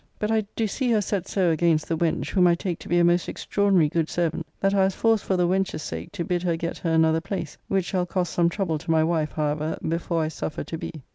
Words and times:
But 0.17 0.31
I 0.31 0.47
do 0.55 0.65
see 0.65 0.89
her 0.93 0.99
set 1.01 1.27
so 1.27 1.51
against 1.51 1.87
the 1.87 1.95
wench, 1.95 2.31
whom 2.31 2.47
I 2.47 2.55
take 2.55 2.79
to 2.79 2.89
be 2.89 2.97
a 2.97 3.03
most 3.03 3.29
extraordinary 3.29 3.87
good 3.87 4.09
servant, 4.09 4.47
that 4.59 4.73
I 4.73 4.85
was 4.85 4.95
forced 4.95 5.23
for 5.23 5.37
the 5.37 5.47
wench's 5.47 5.83
sake 5.83 6.11
to 6.13 6.23
bid 6.25 6.41
her 6.41 6.55
get 6.55 6.79
her 6.79 6.89
another 6.93 7.21
place, 7.21 7.59
which 7.67 7.85
shall 7.85 8.07
cost 8.07 8.33
some 8.33 8.49
trouble 8.49 8.79
to 8.79 8.89
my 8.89 9.03
wife, 9.03 9.33
however, 9.33 9.77
before 9.87 10.23
I 10.23 10.29
suffer 10.29 10.63
to 10.63 10.75
be. 10.79 10.91